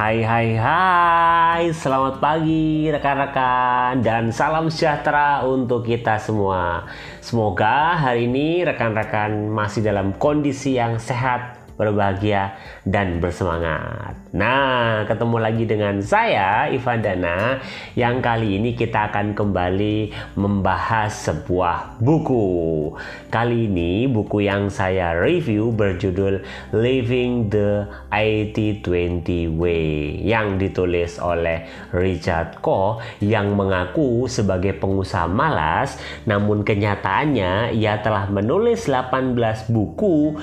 Hai 0.00 0.24
hai 0.24 0.56
hai, 0.56 1.76
selamat 1.76 2.24
pagi 2.24 2.88
rekan-rekan 2.88 4.00
dan 4.00 4.32
salam 4.32 4.72
sejahtera 4.72 5.44
untuk 5.44 5.84
kita 5.84 6.16
semua. 6.16 6.88
Semoga 7.20 8.00
hari 8.00 8.24
ini 8.24 8.64
rekan-rekan 8.64 9.52
masih 9.52 9.84
dalam 9.84 10.16
kondisi 10.16 10.80
yang 10.80 10.96
sehat, 10.96 11.59
berbahagia, 11.80 12.52
dan 12.84 13.24
bersemangat. 13.24 14.12
Nah, 14.36 15.08
ketemu 15.08 15.36
lagi 15.40 15.64
dengan 15.64 16.04
saya, 16.04 16.68
Ivan 16.68 17.00
Dana, 17.00 17.56
yang 17.96 18.20
kali 18.20 18.60
ini 18.60 18.76
kita 18.76 19.08
akan 19.08 19.32
kembali 19.32 20.12
membahas 20.36 21.08
sebuah 21.24 21.96
buku. 22.04 22.92
Kali 23.32 23.64
ini 23.64 24.04
buku 24.04 24.44
yang 24.44 24.68
saya 24.68 25.16
review 25.16 25.72
berjudul 25.72 26.44
Living 26.76 27.48
the 27.48 27.88
80-20 28.12 29.56
Way 29.56 30.20
yang 30.20 30.60
ditulis 30.60 31.16
oleh 31.16 31.64
Richard 31.96 32.60
Koch 32.60 33.00
yang 33.24 33.56
mengaku 33.56 34.28
sebagai 34.28 34.76
pengusaha 34.76 35.24
malas, 35.24 35.96
namun 36.28 36.60
kenyataannya 36.60 37.72
ia 37.72 38.04
telah 38.04 38.28
menulis 38.28 38.84
18 38.84 39.72
buku 39.72 40.36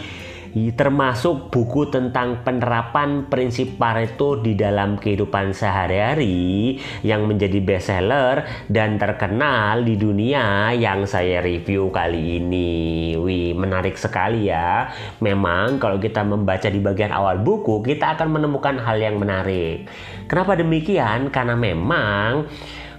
termasuk 0.54 1.50
buku 1.50 1.90
tentang 1.90 2.46
penerapan 2.46 3.26
prinsip 3.28 3.76
Pareto 3.76 4.40
di 4.40 4.54
dalam 4.54 4.96
kehidupan 5.02 5.52
sehari-hari 5.52 6.78
yang 7.04 7.26
menjadi 7.26 7.60
bestseller 7.60 8.46
dan 8.72 9.02
terkenal 9.02 9.82
di 9.82 9.98
dunia 9.98 10.72
yang 10.78 11.10
saya 11.10 11.42
review 11.44 11.90
kali 11.90 12.40
ini. 12.40 13.14
Wih, 13.20 13.52
menarik 13.58 14.00
sekali 14.00 14.48
ya. 14.48 14.92
Memang 15.20 15.82
kalau 15.82 15.98
kita 15.98 16.24
membaca 16.24 16.70
di 16.70 16.80
bagian 16.80 17.12
awal 17.12 17.42
buku, 17.42 17.84
kita 17.84 18.16
akan 18.16 18.40
menemukan 18.40 18.80
hal 18.80 18.98
yang 19.02 19.20
menarik. 19.20 19.90
Kenapa 20.30 20.56
demikian? 20.56 21.34
Karena 21.34 21.56
memang 21.56 22.48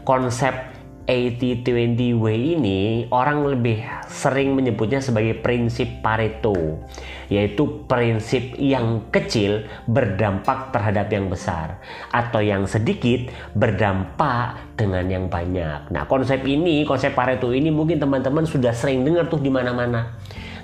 konsep 0.09 0.68
80-20 1.09 2.21
way 2.21 2.53
ini 2.53 3.09
orang 3.09 3.41
lebih 3.49 3.81
sering 4.13 4.53
menyebutnya 4.53 5.01
sebagai 5.01 5.41
prinsip 5.41 6.05
Pareto 6.05 6.85
yaitu 7.33 7.89
prinsip 7.89 8.53
yang 8.61 9.09
kecil 9.09 9.65
berdampak 9.89 10.69
terhadap 10.69 11.09
yang 11.09 11.33
besar 11.33 11.81
atau 12.13 12.45
yang 12.45 12.69
sedikit 12.69 13.33
berdampak 13.57 14.77
dengan 14.77 15.09
yang 15.09 15.25
banyak. 15.33 15.89
Nah, 15.89 16.05
konsep 16.05 16.45
ini, 16.45 16.85
konsep 16.85 17.17
Pareto 17.17 17.57
ini 17.57 17.73
mungkin 17.73 17.97
teman-teman 17.97 18.45
sudah 18.45 18.77
sering 18.77 19.01
dengar 19.01 19.33
tuh 19.33 19.41
di 19.41 19.49
mana-mana. 19.49 20.13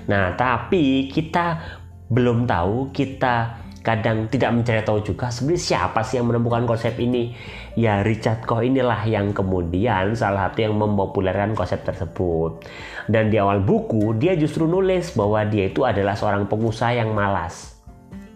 Nah, 0.05 0.37
tapi 0.37 1.09
kita 1.09 1.57
belum 2.05 2.45
tahu 2.45 2.93
kita 2.93 3.64
kadang 3.85 4.25
tidak 4.33 4.49
mencari 4.49 4.81
tahu 4.81 5.05
juga 5.05 5.29
sebenarnya 5.29 5.61
siapa 5.61 6.01
sih 6.01 6.17
yang 6.17 6.33
menemukan 6.33 6.65
konsep 6.65 6.97
ini? 6.97 7.37
Ya 7.77 8.01
Richard 8.01 8.41
Koch 8.49 8.65
inilah 8.65 9.05
yang 9.05 9.29
kemudian 9.29 10.17
salah 10.17 10.49
satu 10.49 10.65
yang 10.65 10.73
mempopulerkan 10.73 11.53
konsep 11.53 11.85
tersebut. 11.85 12.65
Dan 13.05 13.29
di 13.29 13.37
awal 13.37 13.61
buku 13.61 14.17
dia 14.17 14.33
justru 14.33 14.65
nulis 14.65 15.13
bahwa 15.13 15.45
dia 15.45 15.69
itu 15.69 15.85
adalah 15.85 16.17
seorang 16.17 16.49
pengusaha 16.49 16.97
yang 16.97 17.13
malas. 17.13 17.77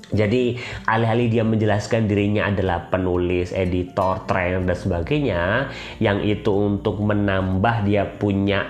Jadi 0.09 0.57
alih-alih 0.89 1.29
dia 1.29 1.43
menjelaskan 1.45 2.09
dirinya 2.09 2.49
adalah 2.49 2.89
penulis, 2.89 3.53
editor, 3.53 4.25
trainer 4.25 4.65
dan 4.65 4.77
sebagainya 4.77 5.41
yang 6.01 6.21
itu 6.25 6.49
untuk 6.49 6.97
menambah 6.97 7.85
dia 7.85 8.09
punya 8.17 8.65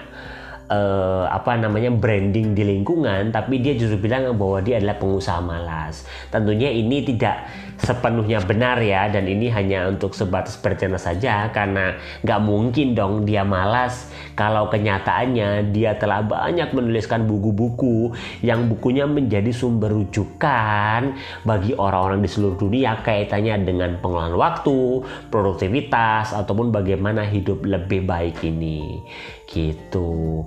uh, 0.69 1.25
apa 1.27 1.57
namanya 1.57 1.89
branding 1.91 2.53
di 2.53 2.63
lingkungan 2.63 3.33
tapi 3.33 3.59
dia 3.59 3.75
justru 3.75 3.99
bilang 3.99 4.29
bahwa 4.37 4.61
dia 4.61 4.77
adalah 4.77 5.01
pengusaha 5.01 5.41
malas. 5.41 6.05
Tentunya 6.29 6.69
ini 6.69 7.03
tidak 7.03 7.49
sepenuhnya 7.79 8.43
benar 8.43 8.77
ya 8.83 9.07
dan 9.07 9.25
ini 9.25 9.47
hanya 9.49 9.87
untuk 9.87 10.11
sebatas 10.11 10.59
bercanda 10.59 10.99
saja 10.99 11.47
karena 11.49 11.95
nggak 12.21 12.41
mungkin 12.43 12.91
dong 12.91 13.23
dia 13.23 13.47
malas 13.47 14.11
kalau 14.35 14.67
kenyataannya 14.67 15.71
dia 15.71 15.95
telah 15.95 16.23
banyak 16.23 16.75
menuliskan 16.75 17.23
buku-buku 17.27 18.11
yang 18.43 18.67
bukunya 18.67 19.07
menjadi 19.07 19.51
sumber 19.51 19.95
rujukan 19.95 21.15
bagi 21.43 21.75
orang-orang 21.75 22.23
di 22.23 22.29
seluruh 22.31 22.55
dunia 22.55 22.99
kaitannya 23.03 23.63
dengan 23.63 23.99
pengelolaan 23.99 24.39
waktu, 24.39 25.03
produktivitas 25.31 26.35
ataupun 26.35 26.71
bagaimana 26.71 27.27
hidup 27.27 27.63
lebih 27.63 28.07
baik 28.07 28.43
ini. 28.43 29.03
Gitu 29.49 30.45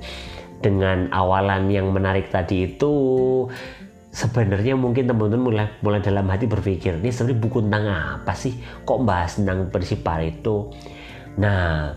dengan 0.63 1.11
awalan 1.11 1.67
yang 1.69 1.91
menarik 1.91 2.31
tadi 2.31 2.71
itu 2.71 2.93
sebenarnya 4.13 4.79
mungkin 4.79 5.09
teman-teman 5.11 5.43
mulai 5.43 5.67
mulai 5.83 6.01
dalam 6.05 6.29
hati 6.31 6.47
berpikir 6.47 7.01
ini 7.01 7.11
sebenarnya 7.11 7.41
buku 7.43 7.59
tentang 7.67 7.85
apa 7.91 8.33
sih? 8.37 8.55
Kok 8.87 9.01
bahas 9.03 9.37
tentang 9.37 9.69
prinsip 9.69 10.01
Pareto 10.07 10.71
nah 11.33 11.97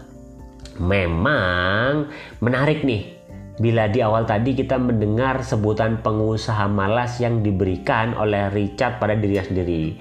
memang 0.79 2.09
menarik 2.41 2.83
nih. 2.83 3.15
Bila 3.55 3.87
di 3.87 4.03
awal 4.03 4.27
tadi 4.27 4.51
kita 4.51 4.75
mendengar 4.75 5.39
sebutan 5.39 6.03
pengusaha 6.03 6.67
malas 6.67 7.23
yang 7.23 7.39
diberikan 7.39 8.11
oleh 8.19 8.51
Richard 8.51 8.99
pada 8.99 9.15
dirinya 9.15 9.47
sendiri 9.47 9.95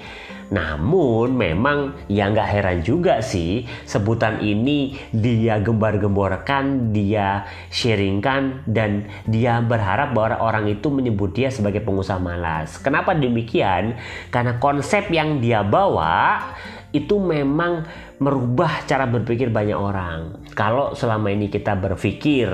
namun 0.52 1.32
memang 1.32 1.96
ya 2.10 2.28
nggak 2.28 2.48
heran 2.48 2.78
juga 2.84 3.24
sih 3.24 3.64
sebutan 3.88 4.44
ini 4.44 4.98
dia 5.12 5.56
gembar-gemborkan, 5.60 6.92
dia 6.92 7.48
sharingkan 7.72 8.66
dan 8.68 9.08
dia 9.24 9.64
berharap 9.64 10.12
bahwa 10.12 10.40
orang 10.40 10.68
itu 10.68 10.92
menyebut 10.92 11.32
dia 11.32 11.48
sebagai 11.48 11.80
pengusaha 11.80 12.20
malas. 12.20 12.76
Kenapa 12.80 13.16
demikian? 13.16 13.96
Karena 14.28 14.60
konsep 14.60 15.08
yang 15.08 15.40
dia 15.40 15.64
bawa 15.64 16.52
itu 16.94 17.18
memang 17.18 17.82
merubah 18.22 18.86
cara 18.86 19.10
berpikir 19.10 19.50
banyak 19.50 19.74
orang. 19.74 20.46
Kalau 20.54 20.94
selama 20.94 21.34
ini 21.34 21.50
kita 21.50 21.74
berpikir 21.74 22.46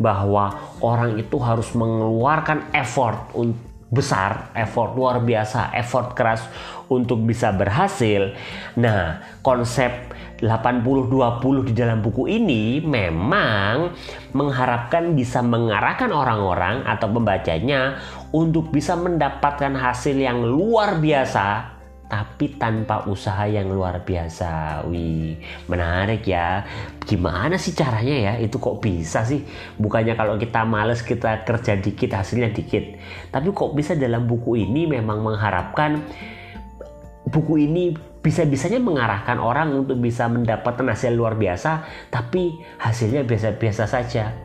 bahwa 0.00 0.56
orang 0.80 1.20
itu 1.20 1.36
harus 1.36 1.68
mengeluarkan 1.76 2.72
effort 2.72 3.28
untuk 3.36 3.71
besar, 3.92 4.48
effort 4.56 4.96
luar 4.96 5.20
biasa, 5.20 5.76
effort 5.76 6.16
keras 6.16 6.40
untuk 6.88 7.20
bisa 7.28 7.52
berhasil. 7.52 8.32
Nah, 8.80 9.20
konsep 9.44 9.92
80-20 10.42 11.70
di 11.70 11.72
dalam 11.76 12.02
buku 12.02 12.26
ini 12.26 12.82
memang 12.82 13.94
mengharapkan 14.34 15.14
bisa 15.14 15.38
mengarahkan 15.44 16.10
orang-orang 16.10 16.82
atau 16.82 17.06
pembacanya 17.12 18.00
untuk 18.32 18.72
bisa 18.72 18.98
mendapatkan 18.98 19.76
hasil 19.76 20.18
yang 20.18 20.42
luar 20.42 20.98
biasa 20.98 21.71
tapi 22.12 22.60
tanpa 22.60 23.08
usaha 23.08 23.48
yang 23.48 23.72
luar 23.72 24.04
biasa. 24.04 24.84
Wih, 24.84 25.40
menarik 25.64 26.28
ya. 26.28 26.60
Gimana 27.00 27.56
sih 27.56 27.72
caranya 27.72 28.12
ya? 28.12 28.32
Itu 28.36 28.60
kok 28.60 28.84
bisa 28.84 29.24
sih? 29.24 29.40
Bukannya 29.80 30.12
kalau 30.12 30.36
kita 30.36 30.60
males 30.68 31.00
kita 31.00 31.40
kerja 31.48 31.80
dikit 31.80 32.12
hasilnya 32.12 32.52
dikit. 32.52 33.00
Tapi 33.32 33.48
kok 33.56 33.72
bisa 33.72 33.96
dalam 33.96 34.28
buku 34.28 34.60
ini 34.60 34.84
memang 34.84 35.24
mengharapkan 35.24 36.04
buku 37.32 37.64
ini 37.64 37.96
bisa-bisanya 38.20 38.76
mengarahkan 38.76 39.40
orang 39.40 39.72
untuk 39.72 39.96
bisa 39.96 40.28
mendapatkan 40.28 40.84
hasil 40.84 41.16
luar 41.16 41.32
biasa, 41.32 41.88
tapi 42.12 42.60
hasilnya 42.76 43.24
biasa-biasa 43.24 43.88
saja 43.88 44.36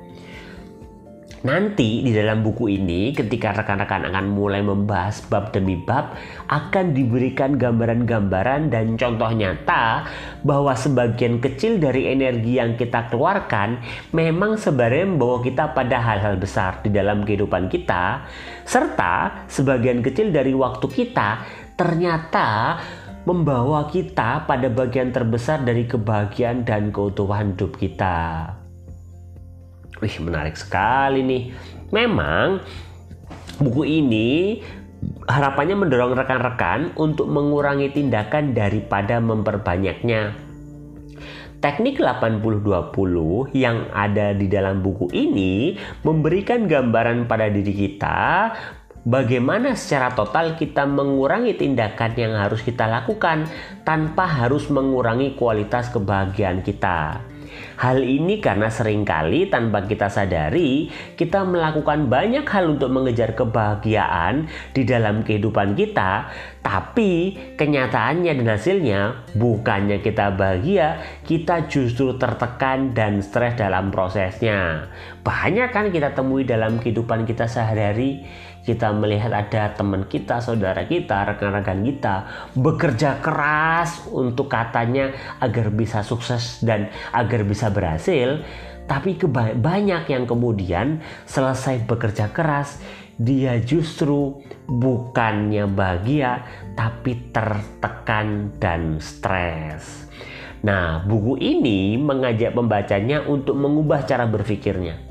Nanti 1.45 2.01
di 2.01 2.09
dalam 2.17 2.41
buku 2.41 2.65
ini 2.81 3.13
ketika 3.13 3.53
rekan-rekan 3.53 4.09
akan 4.09 4.25
mulai 4.33 4.65
membahas 4.65 5.21
bab 5.29 5.53
demi 5.53 5.77
bab 5.77 6.17
akan 6.49 6.97
diberikan 6.97 7.61
gambaran-gambaran 7.61 8.73
dan 8.73 8.97
contoh 8.97 9.29
nyata 9.29 10.09
bahwa 10.41 10.73
sebagian 10.73 11.37
kecil 11.37 11.77
dari 11.77 12.09
energi 12.09 12.57
yang 12.57 12.73
kita 12.73 13.13
keluarkan 13.13 13.77
memang 14.17 14.57
sebenarnya 14.57 15.05
membawa 15.05 15.37
kita 15.45 15.77
pada 15.77 16.01
hal-hal 16.01 16.41
besar 16.41 16.81
di 16.81 16.89
dalam 16.89 17.21
kehidupan 17.21 17.69
kita 17.69 18.25
serta 18.65 19.45
sebagian 19.45 20.01
kecil 20.01 20.33
dari 20.33 20.57
waktu 20.57 20.89
kita 20.89 21.45
ternyata 21.77 22.81
membawa 23.29 23.85
kita 23.91 24.47
pada 24.49 24.71
bagian 24.73 25.13
terbesar 25.13 25.61
dari 25.61 25.85
kebahagiaan 25.85 26.65
dan 26.65 26.89
keutuhan 26.95 27.53
hidup 27.53 27.75
kita. 27.75 28.17
Wih, 29.97 30.15
menarik 30.21 30.53
sekali 30.53 31.25
nih. 31.25 31.43
Memang 31.89 32.61
buku 33.57 33.83
ini 33.87 34.61
harapannya 35.25 35.75
mendorong 35.77 36.13
rekan-rekan 36.13 36.93
untuk 36.97 37.25
mengurangi 37.29 37.89
tindakan 37.93 38.53
daripada 38.53 39.17
memperbanyaknya. 39.17 40.47
Teknik 41.57 41.97
80-20 41.97 43.57
yang 43.57 43.89
ada 43.89 44.29
di 44.37 44.45
dalam 44.45 44.85
buku 44.85 45.09
ini 45.09 45.73
memberikan 46.05 46.69
gambaran 46.69 47.25
pada 47.25 47.49
diri 47.49 47.73
kita 47.73 48.53
bagaimana 49.01 49.73
secara 49.73 50.13
total 50.13 50.53
kita 50.53 50.85
mengurangi 50.85 51.57
tindakan 51.57 52.13
yang 52.13 52.37
harus 52.37 52.61
kita 52.61 52.85
lakukan 52.85 53.49
tanpa 53.81 54.29
harus 54.29 54.69
mengurangi 54.69 55.33
kualitas 55.33 55.89
kebahagiaan 55.89 56.61
kita. 56.61 57.25
Hal 57.77 58.01
ini 58.01 58.41
karena 58.41 58.73
sering 58.73 59.05
kali 59.05 59.53
tanpa 59.53 59.85
kita 59.85 60.09
sadari, 60.09 60.89
kita 61.13 61.45
melakukan 61.45 62.09
banyak 62.09 62.41
hal 62.49 62.73
untuk 62.73 62.89
mengejar 62.89 63.37
kebahagiaan 63.37 64.49
di 64.73 64.81
dalam 64.81 65.21
kehidupan 65.21 65.77
kita, 65.77 66.33
tapi 66.65 67.37
kenyataannya 67.53 68.33
dan 68.33 68.47
hasilnya 68.49 69.01
bukannya 69.37 70.01
kita 70.01 70.33
bahagia, 70.33 70.99
kita 71.21 71.69
justru 71.69 72.17
tertekan 72.17 72.97
dan 72.97 73.21
stres 73.21 73.53
dalam 73.53 73.93
prosesnya. 73.93 74.89
Banyak 75.21 75.69
kan 75.69 75.93
kita 75.93 76.17
temui 76.17 76.49
dalam 76.49 76.81
kehidupan 76.81 77.29
kita 77.29 77.45
sehari-hari, 77.45 78.25
kita 78.67 78.91
melihat 78.91 79.31
ada 79.31 79.71
teman 79.71 80.03
kita, 80.11 80.43
saudara 80.43 80.83
kita, 80.83 81.23
rekan-rekan 81.23 81.87
kita 81.87 82.15
bekerja 82.51 83.23
keras 83.23 84.03
untuk 84.11 84.51
katanya 84.51 85.15
agar 85.39 85.71
bisa 85.71 86.03
sukses 86.03 86.59
dan 86.59 86.91
agar 87.15 87.47
bisa 87.47 87.71
berhasil, 87.71 88.43
tapi 88.91 89.15
banyak 89.55 90.03
yang 90.11 90.27
kemudian 90.27 90.99
selesai 91.23 91.87
bekerja 91.87 92.27
keras 92.35 92.83
dia 93.15 93.55
justru 93.63 94.43
bukannya 94.67 95.63
bahagia 95.71 96.43
tapi 96.75 97.31
tertekan 97.31 98.51
dan 98.59 98.99
stres. 98.99 100.11
Nah, 100.67 101.07
buku 101.07 101.39
ini 101.39 101.95
mengajak 101.95 102.51
pembacanya 102.51 103.23
untuk 103.23 103.55
mengubah 103.55 104.03
cara 104.03 104.27
berpikirnya 104.27 105.06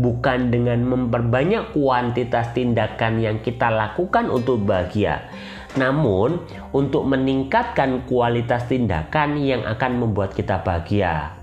bukan 0.00 0.48
dengan 0.48 0.80
memperbanyak 0.80 1.76
kuantitas 1.76 2.56
tindakan 2.56 3.20
yang 3.20 3.44
kita 3.44 3.68
lakukan 3.68 4.32
untuk 4.32 4.64
bahagia, 4.64 5.28
namun 5.76 6.40
untuk 6.72 7.04
meningkatkan 7.04 8.08
kualitas 8.08 8.64
tindakan 8.64 9.36
yang 9.36 9.62
akan 9.68 10.00
membuat 10.00 10.32
kita 10.32 10.64
bahagia. 10.64 11.36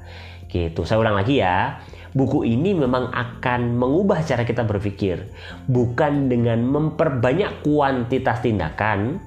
Gitu, 0.50 0.82
saya 0.90 1.06
ulang 1.06 1.22
lagi 1.22 1.40
ya. 1.40 1.78
Buku 2.18 2.42
ini 2.50 2.74
memang 2.74 3.14
akan 3.14 3.78
mengubah 3.78 4.26
cara 4.26 4.42
kita 4.42 4.66
berpikir, 4.66 5.30
bukan 5.70 6.26
dengan 6.26 6.66
memperbanyak 6.66 7.62
kuantitas 7.62 8.42
tindakan 8.42 9.22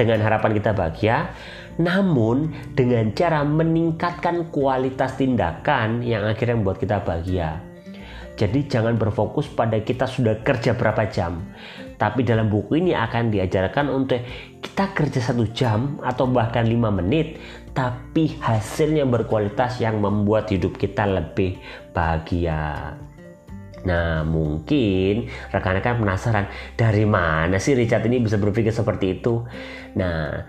dengan 0.00 0.24
harapan 0.24 0.56
kita 0.56 0.72
bahagia, 0.72 1.28
namun 1.76 2.56
dengan 2.72 3.12
cara 3.12 3.44
meningkatkan 3.44 4.48
kualitas 4.48 5.20
tindakan 5.20 6.00
yang 6.00 6.24
akhirnya 6.24 6.56
membuat 6.56 6.80
kita 6.80 7.04
bahagia. 7.04 7.71
Jadi 8.42 8.66
jangan 8.66 8.98
berfokus 8.98 9.46
pada 9.46 9.78
kita 9.78 10.10
sudah 10.10 10.42
kerja 10.42 10.74
berapa 10.74 11.06
jam. 11.06 11.54
Tapi 11.94 12.26
dalam 12.26 12.50
buku 12.50 12.82
ini 12.82 12.90
akan 12.90 13.30
diajarkan 13.30 13.86
untuk 13.86 14.18
kita 14.58 14.90
kerja 14.90 15.22
satu 15.22 15.46
jam 15.54 16.02
atau 16.02 16.26
bahkan 16.26 16.66
lima 16.66 16.90
menit. 16.90 17.38
Tapi 17.70 18.42
hasilnya 18.42 19.06
berkualitas 19.06 19.78
yang 19.78 20.02
membuat 20.02 20.50
hidup 20.50 20.74
kita 20.74 21.06
lebih 21.06 21.62
bahagia. 21.94 22.98
Nah 23.86 24.26
mungkin 24.26 25.30
rekan-rekan 25.54 26.02
penasaran 26.02 26.50
dari 26.74 27.06
mana 27.06 27.62
sih 27.62 27.78
Richard 27.78 28.02
ini 28.10 28.18
bisa 28.18 28.42
berpikir 28.42 28.74
seperti 28.74 29.22
itu. 29.22 29.46
Nah 29.94 30.42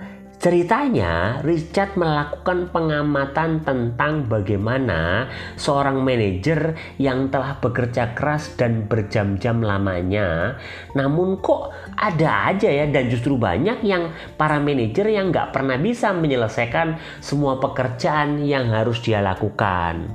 Ceritanya, 0.44 1.40
Richard 1.40 1.96
melakukan 1.96 2.68
pengamatan 2.68 3.64
tentang 3.64 4.28
bagaimana 4.28 5.32
seorang 5.56 6.04
manajer 6.04 6.76
yang 7.00 7.32
telah 7.32 7.64
bekerja 7.64 8.12
keras 8.12 8.52
dan 8.60 8.84
berjam-jam 8.84 9.64
lamanya, 9.64 10.60
namun 11.00 11.40
kok 11.40 11.72
ada 11.96 12.52
aja 12.52 12.68
ya 12.68 12.92
dan 12.92 13.08
justru 13.08 13.40
banyak 13.40 13.88
yang 13.88 14.12
para 14.36 14.60
manajer 14.60 15.08
yang 15.16 15.32
nggak 15.32 15.56
pernah 15.56 15.80
bisa 15.80 16.12
menyelesaikan 16.12 17.00
semua 17.24 17.64
pekerjaan 17.64 18.44
yang 18.44 18.68
harus 18.68 19.00
dia 19.00 19.24
lakukan. 19.24 20.12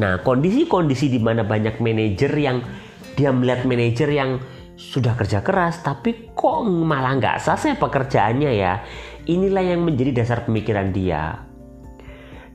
Nah, 0.00 0.24
kondisi-kondisi 0.24 1.12
di 1.12 1.20
mana 1.20 1.44
banyak 1.44 1.84
manajer 1.84 2.32
yang 2.32 2.64
dia 3.12 3.28
melihat 3.28 3.68
manajer 3.68 4.08
yang 4.08 4.40
sudah 4.80 5.12
kerja 5.12 5.44
keras 5.44 5.84
tapi 5.84 6.32
kok 6.32 6.64
malah 6.64 7.20
nggak 7.20 7.36
selesai 7.44 7.76
pekerjaannya 7.76 8.52
ya 8.56 8.80
Inilah 9.28 9.60
yang 9.60 9.84
menjadi 9.84 10.24
dasar 10.24 10.48
pemikiran 10.48 10.96
dia. 10.96 11.49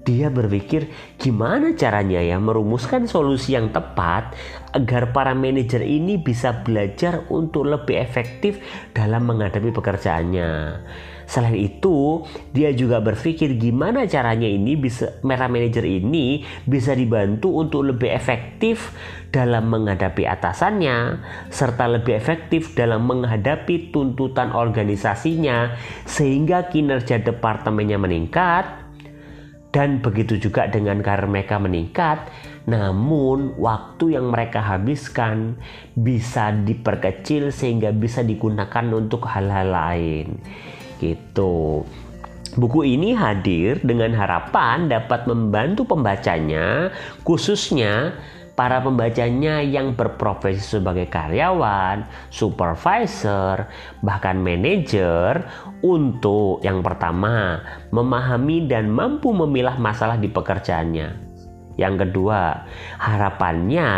Dia 0.05 0.29
berpikir 0.29 0.93
gimana 1.17 1.73
caranya 1.73 2.21
ya 2.21 2.37
merumuskan 2.37 3.09
solusi 3.09 3.57
yang 3.57 3.73
tepat 3.73 4.37
agar 4.69 5.09
para 5.09 5.33
manajer 5.33 5.81
ini 5.81 6.21
bisa 6.21 6.61
belajar 6.61 7.25
untuk 7.33 7.65
lebih 7.65 7.97
efektif 7.97 8.61
dalam 8.93 9.25
menghadapi 9.25 9.73
pekerjaannya. 9.73 10.51
Selain 11.25 11.57
itu, 11.57 12.21
dia 12.53 12.69
juga 12.69 13.01
berpikir 13.01 13.57
gimana 13.57 14.05
caranya 14.05 14.45
ini 14.45 14.77
bisa 14.77 15.17
merah 15.25 15.49
manajer 15.49 15.81
ini 15.81 16.45
bisa 16.69 16.93
dibantu 16.93 17.49
untuk 17.57 17.81
lebih 17.89 18.13
efektif 18.13 18.93
dalam 19.33 19.73
menghadapi 19.73 20.21
atasannya 20.21 21.17
serta 21.49 21.89
lebih 21.89 22.13
efektif 22.13 22.77
dalam 22.77 23.09
menghadapi 23.09 23.89
tuntutan 23.89 24.53
organisasinya 24.53 25.73
sehingga 26.05 26.69
kinerja 26.69 27.25
departemennya 27.25 27.97
meningkat 27.97 28.84
dan 29.75 29.99
begitu 29.99 30.39
juga 30.39 30.71
dengan 30.71 31.03
karir 31.03 31.27
mereka 31.27 31.59
meningkat 31.59 32.31
namun 32.65 33.53
waktu 33.59 34.17
yang 34.17 34.31
mereka 34.33 34.63
habiskan 34.63 35.59
bisa 35.93 36.49
diperkecil 36.49 37.51
sehingga 37.53 37.93
bisa 37.93 38.23
digunakan 38.25 38.85
untuk 38.89 39.27
hal-hal 39.29 39.69
lain 39.69 40.39
gitu. 40.97 41.85
Buku 42.55 42.87
ini 42.87 43.11
hadir 43.11 43.83
dengan 43.83 44.15
harapan 44.15 44.87
dapat 44.87 45.27
membantu 45.27 45.83
pembacanya, 45.83 46.87
khususnya 47.27 48.15
para 48.55 48.79
pembacanya 48.79 49.59
yang 49.59 49.93
berprofesi 49.93 50.79
sebagai 50.79 51.11
karyawan, 51.11 52.07
supervisor, 52.31 53.67
bahkan 53.99 54.39
manajer 54.39 55.43
untuk 55.83 56.63
yang 56.63 56.79
pertama 56.79 57.59
memahami 57.91 58.65
dan 58.65 58.87
mampu 58.87 59.35
memilah 59.35 59.75
masalah 59.75 60.15
di 60.15 60.31
pekerjaannya. 60.31 61.25
Yang 61.75 62.07
kedua, 62.07 62.63
harapannya 63.03 63.91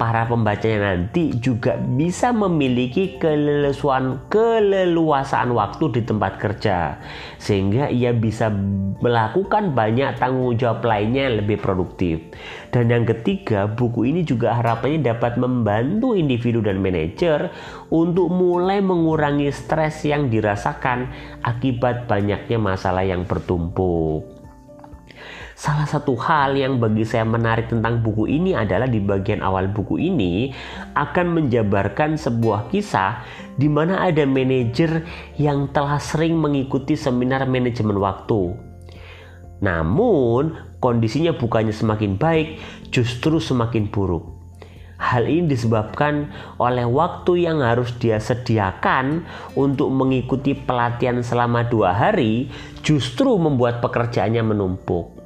para 0.00 0.24
pembacanya 0.24 0.96
nanti 0.96 1.36
juga 1.44 1.76
bisa 1.76 2.32
memiliki 2.32 3.20
keleluasaan 3.20 4.32
keleluasaan 4.32 5.52
waktu 5.52 6.00
di 6.00 6.02
tempat 6.08 6.40
kerja 6.40 6.96
sehingga 7.36 7.92
ia 7.92 8.16
bisa 8.16 8.48
melakukan 9.04 9.76
banyak 9.76 10.16
tanggung 10.16 10.56
jawab 10.56 10.80
lainnya 10.88 11.28
yang 11.28 11.44
lebih 11.44 11.60
produktif. 11.60 12.16
Dan 12.72 12.88
yang 12.88 13.04
ketiga, 13.04 13.68
buku 13.68 14.08
ini 14.08 14.24
juga 14.24 14.56
harapannya 14.56 15.04
dapat 15.04 15.36
membantu 15.36 16.16
individu 16.16 16.64
dan 16.64 16.80
manajer 16.80 17.52
untuk 17.92 18.32
mulai 18.32 18.80
mengurangi 18.80 19.52
stres 19.52 20.00
yang 20.08 20.32
dirasakan 20.32 21.12
akibat 21.44 22.08
banyaknya 22.08 22.56
masalah 22.56 23.04
yang 23.04 23.28
bertumpuk. 23.28 24.39
Salah 25.60 25.84
satu 25.84 26.16
hal 26.16 26.56
yang 26.56 26.80
bagi 26.80 27.04
saya 27.04 27.28
menarik 27.28 27.68
tentang 27.68 28.00
buku 28.00 28.24
ini 28.24 28.56
adalah 28.56 28.88
di 28.88 28.96
bagian 28.96 29.44
awal 29.44 29.68
buku 29.68 30.00
ini 30.00 30.56
akan 30.96 31.36
menjabarkan 31.36 32.16
sebuah 32.16 32.72
kisah 32.72 33.20
di 33.60 33.68
mana 33.68 34.00
ada 34.08 34.24
manajer 34.24 35.04
yang 35.36 35.68
telah 35.68 36.00
sering 36.00 36.40
mengikuti 36.40 36.96
seminar 36.96 37.44
manajemen 37.44 38.00
waktu. 38.00 38.56
Namun, 39.60 40.56
kondisinya 40.80 41.36
bukannya 41.36 41.76
semakin 41.76 42.16
baik, 42.16 42.56
justru 42.88 43.36
semakin 43.36 43.92
buruk. 43.92 44.32
Hal 44.96 45.28
ini 45.28 45.44
disebabkan 45.44 46.32
oleh 46.56 46.88
waktu 46.88 47.44
yang 47.44 47.60
harus 47.60 47.92
dia 48.00 48.16
sediakan 48.16 49.28
untuk 49.60 49.92
mengikuti 49.92 50.56
pelatihan 50.56 51.20
selama 51.20 51.68
dua 51.68 51.92
hari, 51.92 52.48
justru 52.80 53.36
membuat 53.36 53.84
pekerjaannya 53.84 54.40
menumpuk 54.40 55.19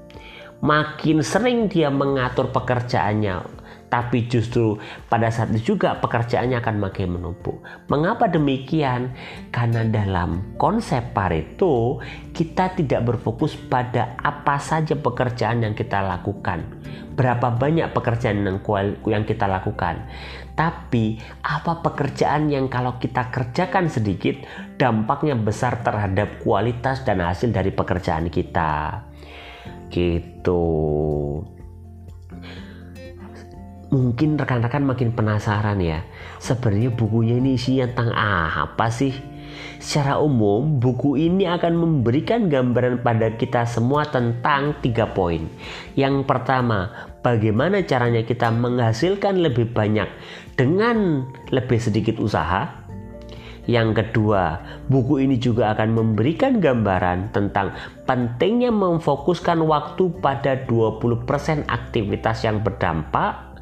makin 0.64 1.20
sering 1.20 1.68
dia 1.68 1.92
mengatur 1.92 2.48
pekerjaannya 2.48 3.64
tapi 3.94 4.26
justru 4.26 4.74
pada 5.06 5.30
saat 5.30 5.54
itu 5.54 5.78
juga 5.78 5.94
pekerjaannya 6.02 6.58
akan 6.58 6.76
makin 6.82 7.14
menumpuk. 7.14 7.62
Mengapa 7.86 8.26
demikian? 8.26 9.14
Karena 9.54 9.86
dalam 9.86 10.58
konsep 10.58 11.14
Pareto 11.14 12.02
kita 12.34 12.74
tidak 12.74 13.06
berfokus 13.06 13.54
pada 13.54 14.18
apa 14.18 14.58
saja 14.58 14.98
pekerjaan 14.98 15.62
yang 15.62 15.78
kita 15.78 16.02
lakukan. 16.02 16.66
Berapa 17.14 17.54
banyak 17.54 17.94
pekerjaan 17.94 18.42
yang, 18.42 18.58
yang 19.06 19.22
kita 19.22 19.46
lakukan. 19.46 20.10
Tapi 20.58 21.22
apa 21.46 21.78
pekerjaan 21.78 22.50
yang 22.50 22.66
kalau 22.66 22.98
kita 22.98 23.30
kerjakan 23.30 23.86
sedikit 23.86 24.42
dampaknya 24.74 25.38
besar 25.38 25.86
terhadap 25.86 26.42
kualitas 26.42 27.06
dan 27.06 27.22
hasil 27.22 27.54
dari 27.54 27.70
pekerjaan 27.70 28.26
kita 28.26 29.02
gitu 29.94 30.66
Mungkin 33.94 34.34
rekan-rekan 34.34 34.82
makin 34.82 35.14
penasaran 35.14 35.78
ya, 35.78 36.02
sebenarnya 36.42 36.90
bukunya 36.90 37.38
ini 37.38 37.54
isinya 37.54 37.86
tentang 37.94 38.10
apa 38.10 38.90
sih? 38.90 39.14
Secara 39.78 40.18
umum, 40.18 40.82
buku 40.82 41.14
ini 41.14 41.46
akan 41.46 41.78
memberikan 41.78 42.50
gambaran 42.50 43.06
pada 43.06 43.38
kita 43.38 43.62
semua 43.62 44.02
tentang 44.10 44.74
tiga 44.82 45.06
poin. 45.06 45.46
Yang 45.94 46.26
pertama, 46.26 46.90
bagaimana 47.22 47.86
caranya 47.86 48.26
kita 48.26 48.50
menghasilkan 48.50 49.38
lebih 49.38 49.70
banyak 49.70 50.10
dengan 50.58 51.30
lebih 51.54 51.78
sedikit 51.78 52.18
usaha. 52.18 52.83
Yang 53.64 54.04
kedua, 54.04 54.60
buku 54.92 55.24
ini 55.24 55.40
juga 55.40 55.72
akan 55.72 55.96
memberikan 55.96 56.60
gambaran 56.60 57.32
tentang 57.32 57.72
pentingnya 58.04 58.68
memfokuskan 58.68 59.64
waktu 59.64 60.12
pada 60.20 60.68
20% 60.68 61.64
aktivitas 61.64 62.44
yang 62.44 62.60
berdampak 62.60 63.54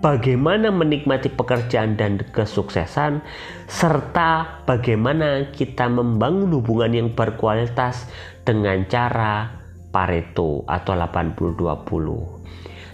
bagaimana 0.00 0.72
menikmati 0.72 1.28
pekerjaan 1.28 1.94
dan 1.94 2.20
kesuksesan, 2.32 3.20
serta 3.68 4.64
bagaimana 4.64 5.52
kita 5.52 5.86
membangun 5.86 6.56
hubungan 6.56 6.92
yang 6.92 7.08
berkualitas 7.12 8.08
dengan 8.44 8.88
cara 8.88 9.60
Pareto 9.90 10.64
atau 10.70 10.94
80-20. 10.94 12.39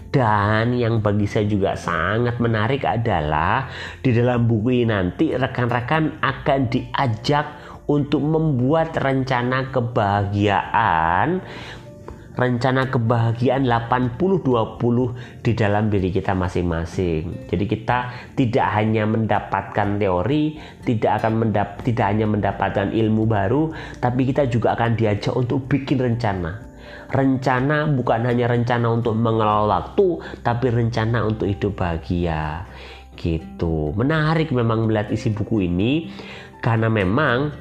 Dan 0.07 0.79
yang 0.79 1.03
bagi 1.03 1.27
saya 1.27 1.45
juga 1.45 1.75
sangat 1.75 2.39
menarik 2.39 2.87
adalah 2.87 3.67
di 3.99 4.15
dalam 4.15 4.47
buku 4.47 4.81
ini 4.81 4.85
nanti 4.89 5.35
rekan-rekan 5.35 6.23
akan 6.23 6.59
diajak 6.71 7.45
untuk 7.87 8.23
membuat 8.23 8.95
rencana 8.99 9.71
kebahagiaan 9.71 11.43
rencana 12.37 12.85
kebahagiaan 12.93 13.65
80-20 13.65 15.41
di 15.41 15.51
dalam 15.57 15.89
diri 15.89 16.13
kita 16.13 16.37
masing-masing. 16.37 17.49
Jadi 17.49 17.65
kita 17.65 18.13
tidak 18.37 18.67
hanya 18.77 19.09
mendapatkan 19.09 19.97
teori, 19.97 20.61
tidak 20.85 21.25
akan 21.25 21.33
mendap 21.41 21.81
tidak 21.81 22.05
hanya 22.13 22.29
mendapatkan 22.29 22.93
ilmu 22.93 23.25
baru, 23.25 23.73
tapi 23.97 24.29
kita 24.29 24.45
juga 24.45 24.77
akan 24.77 24.93
diajak 24.93 25.33
untuk 25.33 25.65
bikin 25.65 25.97
rencana. 25.97 26.66
Rencana 27.11 27.87
bukan 27.91 28.27
hanya 28.27 28.51
rencana 28.51 28.87
untuk 28.91 29.15
mengelola 29.15 29.81
waktu, 29.81 30.21
tapi 30.43 30.71
rencana 30.71 31.23
untuk 31.23 31.47
hidup 31.47 31.79
bahagia. 31.79 32.67
Gitu. 33.17 33.91
Menarik 33.97 34.53
memang 34.53 34.85
melihat 34.85 35.09
isi 35.09 35.33
buku 35.33 35.65
ini 35.65 36.11
karena 36.61 36.91
memang 36.91 37.53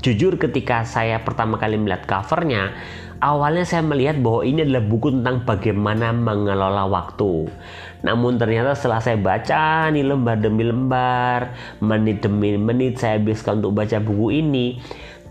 jujur 0.00 0.40
ketika 0.40 0.88
saya 0.88 1.20
pertama 1.20 1.60
kali 1.60 1.76
melihat 1.76 2.08
covernya 2.08 2.72
awalnya 3.22 3.62
saya 3.62 3.86
melihat 3.86 4.18
bahwa 4.18 4.42
ini 4.42 4.66
adalah 4.66 4.82
buku 4.82 5.14
tentang 5.14 5.46
bagaimana 5.46 6.10
mengelola 6.10 6.90
waktu. 6.90 7.46
Namun 8.02 8.34
ternyata 8.34 8.74
setelah 8.74 8.98
saya 8.98 9.14
baca 9.14 9.88
nih 9.94 10.02
lembar 10.02 10.42
demi 10.42 10.66
lembar, 10.66 11.54
menit 11.78 12.26
demi 12.26 12.58
menit 12.58 12.98
saya 12.98 13.22
habiskan 13.22 13.62
untuk 13.62 13.78
baca 13.78 14.02
buku 14.02 14.42
ini, 14.42 14.82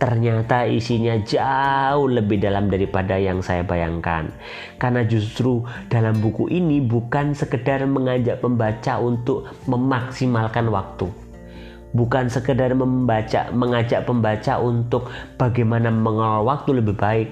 ternyata 0.01 0.65
isinya 0.65 1.13
jauh 1.21 2.09
lebih 2.09 2.41
dalam 2.41 2.73
daripada 2.73 3.21
yang 3.21 3.45
saya 3.45 3.61
bayangkan. 3.61 4.33
Karena 4.81 5.05
justru 5.05 5.61
dalam 5.93 6.17
buku 6.17 6.49
ini 6.49 6.81
bukan 6.81 7.37
sekedar 7.37 7.85
mengajak 7.85 8.41
pembaca 8.41 8.97
untuk 8.97 9.45
memaksimalkan 9.69 10.73
waktu 10.73 11.30
bukan 11.91 12.31
sekedar 12.31 12.71
membaca 12.75 13.51
mengajak 13.51 14.07
pembaca 14.07 14.59
untuk 14.59 15.11
bagaimana 15.35 15.91
mengelola 15.91 16.43
waktu 16.43 16.79
lebih 16.79 16.95
baik 16.95 17.29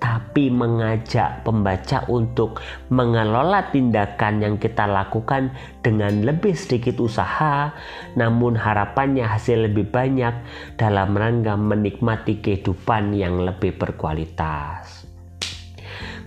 tapi 0.00 0.48
mengajak 0.48 1.44
pembaca 1.44 2.08
untuk 2.08 2.64
mengelola 2.88 3.68
tindakan 3.68 4.40
yang 4.40 4.56
kita 4.56 4.88
lakukan 4.88 5.52
dengan 5.84 6.24
lebih 6.24 6.56
sedikit 6.56 7.04
usaha. 7.04 7.76
Namun 8.16 8.56
harapannya 8.56 9.28
hasil 9.28 9.68
lebih 9.68 9.92
banyak 9.92 10.32
dalam 10.80 11.12
rangka 11.12 11.54
menikmati 11.60 12.40
kehidupan 12.40 13.12
yang 13.12 13.44
lebih 13.44 13.76
berkualitas 13.76 14.99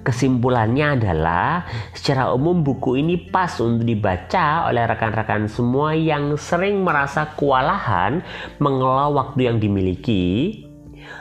Kesimpulannya 0.04 1.00
adalah 1.00 1.64
secara 1.96 2.36
umum 2.36 2.60
buku 2.60 3.00
ini 3.00 3.16
pas 3.32 3.56
untuk 3.64 3.88
dibaca 3.88 4.68
oleh 4.68 4.84
rekan-rekan 4.84 5.48
semua 5.48 5.96
yang 5.96 6.36
sering 6.36 6.84
merasa 6.84 7.32
kewalahan 7.40 8.20
mengelola 8.60 9.08
waktu 9.16 9.48
yang 9.48 9.64
dimiliki, 9.64 10.60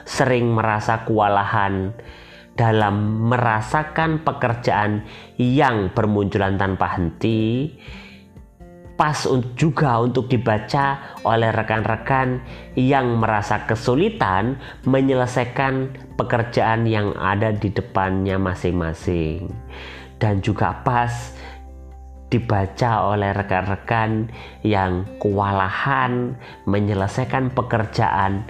sering 0.02 0.50
merasa 0.50 1.06
kewalahan 1.06 1.94
dalam 2.58 3.30
merasakan 3.30 4.26
pekerjaan 4.26 5.06
yang 5.38 5.94
bermunculan 5.94 6.58
tanpa 6.58 6.98
henti, 6.98 7.70
pas 8.96 9.24
juga 9.56 10.04
untuk 10.04 10.28
dibaca 10.28 11.16
oleh 11.24 11.48
rekan-rekan 11.50 12.44
yang 12.76 13.18
merasa 13.18 13.64
kesulitan 13.64 14.60
menyelesaikan 14.84 15.90
pekerjaan 16.20 16.84
yang 16.84 17.16
ada 17.16 17.50
di 17.56 17.72
depannya 17.72 18.36
masing-masing 18.36 19.48
dan 20.20 20.38
juga 20.38 20.84
pas 20.86 21.34
dibaca 22.32 23.12
oleh 23.12 23.36
rekan-rekan 23.36 24.32
yang 24.64 25.04
kewalahan 25.20 26.32
menyelesaikan 26.64 27.52
pekerjaan 27.52 28.48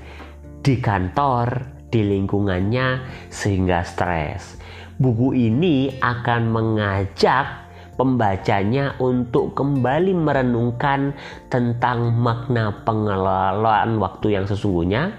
di 0.62 0.78
kantor, 0.78 1.66
di 1.90 2.06
lingkungannya 2.06 3.02
sehingga 3.26 3.82
stres. 3.82 4.62
Buku 5.02 5.34
ini 5.34 5.98
akan 5.98 6.42
mengajak 6.54 7.61
pembacanya 8.02 8.98
untuk 8.98 9.54
kembali 9.54 10.10
merenungkan 10.10 11.14
tentang 11.54 12.10
makna 12.18 12.82
pengelolaan 12.82 14.02
waktu 14.02 14.34
yang 14.34 14.42
sesungguhnya, 14.42 15.14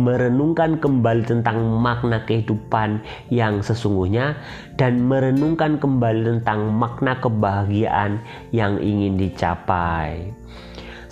merenungkan 0.00 0.80
kembali 0.80 1.28
tentang 1.28 1.60
makna 1.60 2.24
kehidupan 2.24 3.04
yang 3.28 3.60
sesungguhnya, 3.60 4.32
dan 4.80 5.04
merenungkan 5.04 5.76
kembali 5.76 6.24
tentang 6.24 6.72
makna 6.72 7.20
kebahagiaan 7.20 8.24
yang 8.48 8.80
ingin 8.80 9.20
dicapai. 9.20 10.32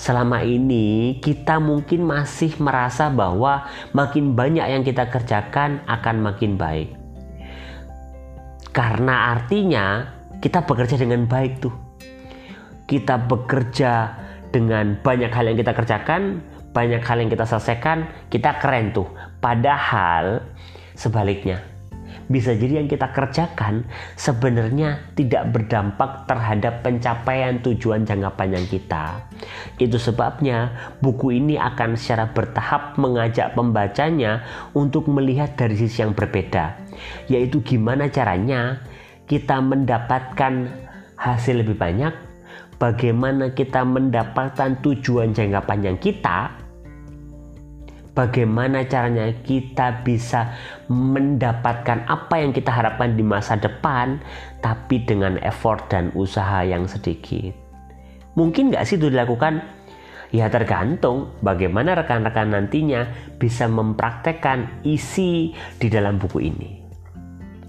Selama 0.01 0.41
ini 0.41 1.21
kita 1.21 1.61
mungkin 1.61 2.09
masih 2.09 2.57
merasa 2.65 3.13
bahwa 3.13 3.69
makin 3.93 4.33
banyak 4.33 4.65
yang 4.65 4.81
kita 4.87 5.05
kerjakan 5.13 5.85
akan 5.85 6.17
makin 6.25 6.57
baik. 6.57 6.97
Karena 8.73 9.35
artinya 9.35 10.18
kita 10.39 10.63
bekerja 10.65 10.97
dengan 10.99 11.27
baik 11.27 11.63
tuh. 11.63 11.75
Kita 12.89 13.21
bekerja 13.21 14.17
dengan 14.49 14.97
banyak 15.05 15.29
hal 15.29 15.45
yang 15.53 15.59
kita 15.61 15.77
kerjakan, 15.77 16.41
banyak 16.73 17.03
hal 17.05 17.21
yang 17.21 17.29
kita 17.29 17.45
selesaikan, 17.45 18.09
kita 18.33 18.57
keren 18.63 18.97
tuh. 18.97 19.09
Padahal 19.45 20.41
sebaliknya, 20.97 21.61
bisa 22.29 22.53
jadi 22.53 22.81
yang 22.85 22.89
kita 22.89 23.13
kerjakan 23.13 23.89
sebenarnya 24.17 25.01
tidak 25.17 25.49
berdampak 25.53 26.29
terhadap 26.29 26.85
pencapaian 26.85 27.61
tujuan 27.65 28.05
jangka 28.05 28.31
panjang 28.37 28.65
kita. 28.69 29.21
Itu 29.81 29.97
sebabnya 29.97 30.73
buku 31.01 31.41
ini 31.41 31.57
akan 31.57 31.97
secara 31.97 32.29
bertahap 32.29 32.97
mengajak 33.01 33.53
pembacanya 33.57 34.45
untuk 34.77 35.09
melihat 35.09 35.57
dari 35.57 35.77
sisi 35.77 36.05
yang 36.05 36.13
berbeda, 36.13 36.77
yaitu 37.33 37.65
gimana 37.65 38.13
caranya 38.13 38.81
kita 39.29 39.61
mendapatkan 39.61 40.73
hasil 41.21 41.61
lebih 41.61 41.77
banyak, 41.77 42.11
bagaimana 42.81 43.53
kita 43.53 43.85
mendapatkan 43.85 44.81
tujuan 44.81 45.37
jangka 45.37 45.69
panjang 45.69 46.01
kita, 46.01 46.57
bagaimana 48.17 48.83
caranya 48.89 49.29
kita 49.45 50.01
bisa 50.03 50.57
mendapatkan 50.89 52.09
apa 52.09 52.35
yang 52.41 52.57
kita 52.57 52.73
harapkan 52.73 53.15
di 53.15 53.23
masa 53.23 53.61
depan, 53.61 54.19
tapi 54.65 55.05
dengan 55.05 55.37
effort 55.45 55.87
dan 55.93 56.11
usaha 56.17 56.65
yang 56.65 56.89
sedikit. 56.89 57.53
Mungkin 58.35 58.73
nggak 58.73 58.87
sih 58.87 58.97
itu 58.97 59.13
dilakukan? 59.13 59.61
Ya 60.29 60.53
tergantung 60.53 61.33
bagaimana 61.41 61.97
rekan-rekan 61.97 62.53
nantinya 62.53 63.09
bisa 63.41 63.65
mempraktekkan 63.65 64.85
isi 64.85 65.57
di 65.81 65.89
dalam 65.89 66.21
buku 66.21 66.39
ini. 66.45 66.78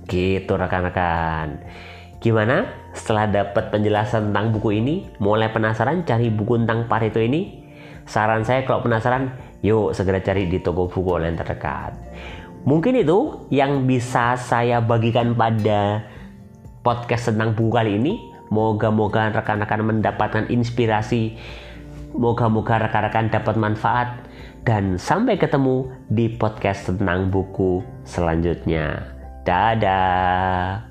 Gitu 0.09 0.49
rekan-rekan. 0.49 1.61
Gimana? 2.19 2.67
Setelah 2.91 3.29
dapat 3.29 3.69
penjelasan 3.71 4.33
tentang 4.33 4.51
buku 4.51 4.81
ini, 4.81 5.07
mulai 5.21 5.53
penasaran 5.53 6.03
cari 6.03 6.27
buku 6.27 6.59
tentang 6.65 6.89
Pareto 6.89 7.21
ini? 7.21 7.63
Saran 8.09 8.41
saya 8.41 8.65
kalau 8.65 8.81
penasaran, 8.81 9.37
yuk 9.61 9.93
segera 9.93 10.17
cari 10.19 10.49
di 10.49 10.57
toko 10.59 10.89
buku 10.89 11.09
online 11.13 11.37
terdekat. 11.37 11.93
Mungkin 12.65 13.05
itu 13.05 13.47
yang 13.53 13.87
bisa 13.87 14.35
saya 14.35 14.81
bagikan 14.81 15.37
pada 15.37 16.03
podcast 16.81 17.31
tentang 17.31 17.53
buku 17.53 17.71
kali 17.71 18.01
ini. 18.01 18.13
Moga-moga 18.49 19.29
rekan-rekan 19.29 19.85
mendapatkan 19.85 20.49
inspirasi. 20.49 21.37
Moga-moga 22.17 22.89
rekan-rekan 22.89 23.29
dapat 23.29 23.55
manfaat. 23.55 24.25
Dan 24.65 24.99
sampai 24.99 25.39
ketemu 25.39 25.87
di 26.09 26.33
podcast 26.33 26.89
tentang 26.89 27.31
buku 27.31 27.85
selanjutnya. 28.03 29.18
Dadah. 29.45 30.88